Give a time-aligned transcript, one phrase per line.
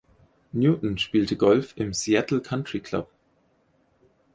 [0.51, 3.07] Newton spielte Golf im "Seattle Country Club".